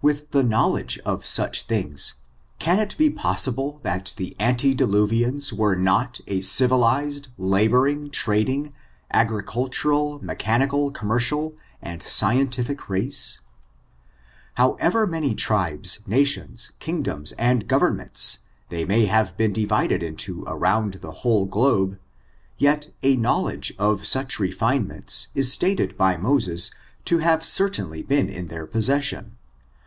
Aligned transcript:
With 0.00 0.30
the 0.30 0.44
knowledge 0.44 1.00
of 1.04 1.26
such 1.26 1.62
things, 1.62 2.14
can 2.60 2.78
it 2.78 2.96
be 2.96 3.10
pos 3.10 3.48
sible 3.48 3.82
that 3.82 4.14
the 4.16 4.36
antediluvians 4.38 5.52
were 5.52 5.74
not 5.74 6.20
a 6.28 6.40
civilized, 6.40 7.30
la 7.36 7.66
boring, 7.66 8.08
trading, 8.10 8.72
agricultural, 9.12 10.20
mechanical, 10.24 10.92
commefcial, 10.92 11.54
and 11.82 12.00
scientific 12.00 12.88
race? 12.88 13.40
However 14.54 15.04
many 15.04 15.34
tribes, 15.34 15.98
natiimiv 16.06 16.78
kingdoms, 16.78 17.32
and 17.32 17.66
governments, 17.66 18.38
they 18.68 18.84
may 18.84 19.06
have 19.06 19.36
been 19.36 19.52
divided 19.52 20.04
into 20.04 20.44
around 20.46 20.94
the 21.02 21.10
whole 21.26 21.44
globe, 21.44 21.98
yet 22.56 22.94
a 23.02 23.16
know)* 23.16 23.48
edge 23.48 23.74
of 23.80 24.06
such 24.06 24.38
refinements 24.38 25.26
is 25.34 25.52
stated 25.52 25.98
by 25.98 26.16
Moses 26.16 26.70
to 27.04 27.18
ha^e 27.18 27.42
certainly 27.42 28.04
been 28.04 28.28
in 28.28 28.46
their 28.46 28.64
possession. 28.64 29.32